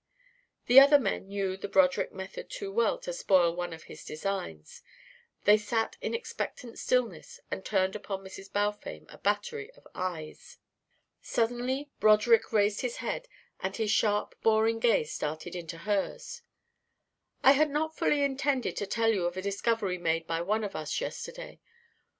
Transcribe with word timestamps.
The 0.65 0.79
other 0.79 0.97
men 0.97 1.27
knew 1.27 1.55
the 1.55 1.67
Broderick 1.67 2.11
method 2.11 2.49
too 2.49 2.71
well 2.71 2.97
to 3.01 3.13
spoil 3.13 3.55
one 3.55 3.71
of 3.71 3.83
his 3.83 4.03
designs; 4.03 4.81
they 5.43 5.57
sat 5.57 5.95
in 6.01 6.15
expectant 6.15 6.79
stillness 6.79 7.39
and 7.51 7.63
turned 7.63 7.95
upon 7.95 8.23
Mrs. 8.23 8.51
Balfame 8.51 9.05
a 9.09 9.19
battery 9.19 9.69
of 9.73 9.87
eyes. 9.93 10.57
Suddenly 11.21 11.91
Broderick 11.99 12.51
raised 12.51 12.81
his 12.81 12.95
head 12.95 13.27
and 13.59 13.75
his 13.75 13.91
sharp 13.91 14.33
boring 14.41 14.79
gaze 14.79 15.15
darted 15.19 15.55
into 15.55 15.77
hers. 15.77 16.41
"I 17.43 17.51
had 17.51 17.69
not 17.69 17.95
fully 17.95 18.23
intended 18.23 18.75
to 18.77 18.87
tell 18.87 19.13
you 19.13 19.25
of 19.27 19.37
a 19.37 19.41
discovery 19.43 19.99
made 19.99 20.25
by 20.25 20.41
one 20.41 20.63
of 20.63 20.75
us 20.75 20.99
yesterday. 20.99 21.59